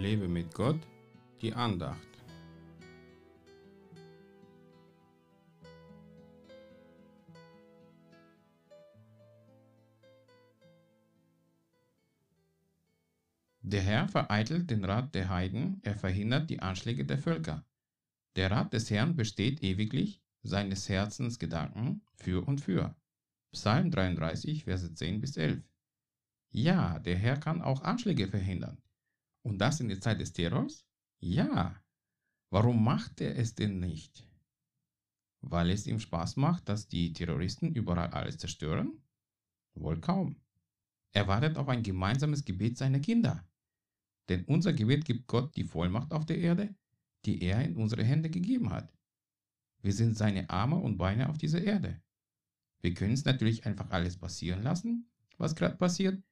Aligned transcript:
Lebe 0.00 0.28
mit 0.28 0.54
Gott, 0.54 0.80
die 1.42 1.52
Andacht. 1.52 2.08
Der 13.60 13.82
Herr 13.82 14.08
vereitelt 14.08 14.70
den 14.70 14.86
Rat 14.86 15.14
der 15.14 15.28
Heiden, 15.28 15.80
er 15.82 15.94
verhindert 15.94 16.48
die 16.48 16.60
Anschläge 16.60 17.04
der 17.04 17.18
Völker. 17.18 17.66
Der 18.36 18.50
Rat 18.50 18.72
des 18.72 18.90
Herrn 18.90 19.16
besteht 19.16 19.62
ewiglich, 19.62 20.22
seines 20.42 20.88
Herzens 20.88 21.38
Gedanken 21.38 22.00
für 22.14 22.42
und 22.48 22.62
für. 22.62 22.96
Psalm 23.52 23.90
33, 23.90 24.64
Verse 24.64 24.94
10 24.94 25.20
bis 25.20 25.36
11. 25.36 25.62
Ja, 26.52 26.98
der 27.00 27.18
Herr 27.18 27.36
kann 27.36 27.60
auch 27.60 27.82
Anschläge 27.82 28.28
verhindern. 28.28 28.78
Und 29.42 29.58
das 29.58 29.80
in 29.80 29.88
der 29.88 30.00
Zeit 30.00 30.20
des 30.20 30.32
Terrors? 30.32 30.86
Ja. 31.18 31.82
Warum 32.50 32.82
macht 32.84 33.20
er 33.20 33.38
es 33.38 33.54
denn 33.54 33.78
nicht? 33.80 34.26
Weil 35.40 35.70
es 35.70 35.86
ihm 35.86 36.00
Spaß 36.00 36.36
macht, 36.36 36.68
dass 36.68 36.88
die 36.88 37.12
Terroristen 37.12 37.72
überall 37.74 38.10
alles 38.10 38.38
zerstören? 38.38 39.02
Wohl 39.74 40.00
kaum. 40.00 40.36
Er 41.12 41.26
wartet 41.28 41.56
auf 41.56 41.68
ein 41.68 41.82
gemeinsames 41.82 42.44
Gebet 42.44 42.76
seiner 42.76 43.00
Kinder. 43.00 43.48
Denn 44.28 44.44
unser 44.44 44.72
Gebet 44.72 45.04
gibt 45.04 45.26
Gott 45.26 45.56
die 45.56 45.64
Vollmacht 45.64 46.12
auf 46.12 46.26
der 46.26 46.38
Erde, 46.38 46.74
die 47.24 47.42
er 47.42 47.64
in 47.64 47.76
unsere 47.76 48.04
Hände 48.04 48.30
gegeben 48.30 48.70
hat. 48.70 48.92
Wir 49.82 49.92
sind 49.92 50.16
seine 50.16 50.48
Arme 50.50 50.76
und 50.76 50.98
Beine 50.98 51.28
auf 51.28 51.38
dieser 51.38 51.62
Erde. 51.62 52.00
Wir 52.80 52.94
können 52.94 53.14
es 53.14 53.24
natürlich 53.24 53.66
einfach 53.66 53.90
alles 53.90 54.16
passieren 54.16 54.62
lassen, 54.62 55.10
was 55.36 55.56
gerade 55.56 55.76
passiert, 55.76 56.22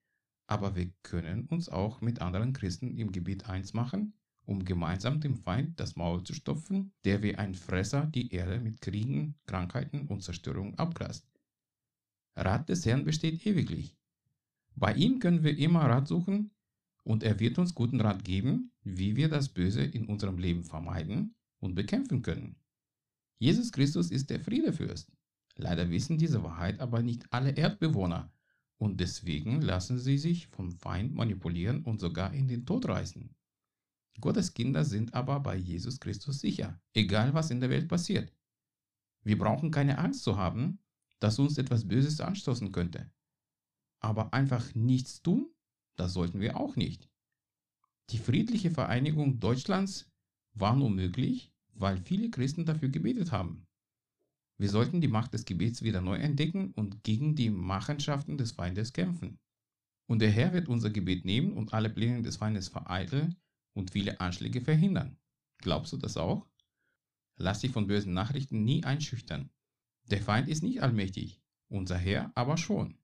aber 0.48 0.74
wir 0.74 0.90
können 1.02 1.44
uns 1.46 1.68
auch 1.68 2.00
mit 2.00 2.20
anderen 2.22 2.54
Christen 2.54 2.96
im 2.96 3.12
Gebet 3.12 3.48
eins 3.48 3.74
machen, 3.74 4.14
um 4.46 4.64
gemeinsam 4.64 5.20
dem 5.20 5.36
Feind 5.36 5.78
das 5.78 5.94
Maul 5.94 6.24
zu 6.24 6.32
stopfen, 6.32 6.90
der 7.04 7.22
wie 7.22 7.36
ein 7.36 7.54
Fresser 7.54 8.06
die 8.06 8.32
Erde 8.32 8.58
mit 8.58 8.80
Kriegen, 8.80 9.36
Krankheiten 9.46 10.06
und 10.06 10.22
Zerstörung 10.22 10.74
abgrast. 10.78 11.28
Rat 12.34 12.68
des 12.70 12.86
Herrn 12.86 13.04
besteht 13.04 13.44
ewiglich. 13.46 13.94
Bei 14.74 14.94
ihm 14.94 15.18
können 15.18 15.44
wir 15.44 15.56
immer 15.58 15.82
Rat 15.82 16.08
suchen 16.08 16.50
und 17.04 17.22
er 17.22 17.38
wird 17.40 17.58
uns 17.58 17.74
guten 17.74 18.00
Rat 18.00 18.24
geben, 18.24 18.72
wie 18.82 19.16
wir 19.16 19.28
das 19.28 19.50
Böse 19.50 19.82
in 19.82 20.06
unserem 20.06 20.38
Leben 20.38 20.64
vermeiden 20.64 21.34
und 21.58 21.74
bekämpfen 21.74 22.22
können. 22.22 22.56
Jesus 23.38 23.70
Christus 23.70 24.10
ist 24.10 24.30
der 24.30 24.40
Friedefürst. 24.40 25.12
Leider 25.56 25.90
wissen 25.90 26.16
diese 26.16 26.42
Wahrheit 26.42 26.80
aber 26.80 27.02
nicht 27.02 27.30
alle 27.32 27.50
Erdbewohner 27.50 28.32
und 28.78 29.00
deswegen 29.00 29.60
lassen 29.60 29.98
sie 29.98 30.18
sich 30.18 30.46
vom 30.46 30.72
Feind 30.72 31.14
manipulieren 31.14 31.82
und 31.82 32.00
sogar 32.00 32.32
in 32.32 32.48
den 32.48 32.64
Tod 32.64 32.88
reißen. 32.88 33.34
Gottes 34.20 34.54
Kinder 34.54 34.84
sind 34.84 35.14
aber 35.14 35.40
bei 35.40 35.56
Jesus 35.56 36.00
Christus 36.00 36.40
sicher, 36.40 36.80
egal 36.94 37.34
was 37.34 37.50
in 37.50 37.60
der 37.60 37.70
Welt 37.70 37.88
passiert. 37.88 38.32
Wir 39.22 39.38
brauchen 39.38 39.70
keine 39.70 39.98
Angst 39.98 40.22
zu 40.22 40.36
haben, 40.36 40.78
dass 41.20 41.38
uns 41.38 41.58
etwas 41.58 41.86
Böses 41.86 42.20
anstoßen 42.20 42.72
könnte. 42.72 43.10
Aber 44.00 44.32
einfach 44.32 44.74
nichts 44.74 45.22
tun, 45.22 45.50
das 45.96 46.12
sollten 46.12 46.40
wir 46.40 46.56
auch 46.56 46.76
nicht. 46.76 47.08
Die 48.10 48.18
friedliche 48.18 48.70
Vereinigung 48.70 49.40
Deutschlands 49.40 50.10
war 50.54 50.74
nur 50.76 50.90
möglich, 50.90 51.52
weil 51.74 51.98
viele 51.98 52.30
Christen 52.30 52.64
dafür 52.64 52.88
gebetet 52.88 53.32
haben. 53.32 53.66
Wir 54.58 54.68
sollten 54.68 55.00
die 55.00 55.08
Macht 55.08 55.34
des 55.34 55.44
Gebets 55.44 55.82
wieder 55.82 56.00
neu 56.00 56.16
entdecken 56.16 56.72
und 56.72 57.04
gegen 57.04 57.36
die 57.36 57.48
Machenschaften 57.48 58.36
des 58.36 58.52
Feindes 58.52 58.92
kämpfen. 58.92 59.38
Und 60.08 60.20
der 60.20 60.30
Herr 60.30 60.52
wird 60.52 60.68
unser 60.68 60.90
Gebet 60.90 61.24
nehmen 61.24 61.52
und 61.52 61.72
alle 61.72 61.90
Pläne 61.90 62.22
des 62.22 62.38
Feindes 62.38 62.68
vereiteln 62.68 63.36
und 63.74 63.92
viele 63.92 64.20
Anschläge 64.20 64.60
verhindern. 64.60 65.16
Glaubst 65.58 65.92
du 65.92 65.96
das 65.96 66.16
auch? 66.16 66.48
Lass 67.36 67.60
dich 67.60 67.70
von 67.70 67.86
bösen 67.86 68.14
Nachrichten 68.14 68.64
nie 68.64 68.82
einschüchtern. 68.82 69.50
Der 70.10 70.22
Feind 70.22 70.48
ist 70.48 70.62
nicht 70.62 70.82
allmächtig, 70.82 71.40
unser 71.68 71.96
Herr 71.96 72.32
aber 72.34 72.56
schon. 72.56 72.98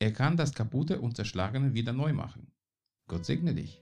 Er 0.00 0.12
kann 0.12 0.36
das 0.36 0.52
Kaputte 0.52 1.00
und 1.00 1.16
Zerschlagene 1.16 1.74
wieder 1.74 1.92
neu 1.92 2.12
machen. 2.12 2.50
Gott 3.06 3.24
segne 3.24 3.54
dich. 3.54 3.81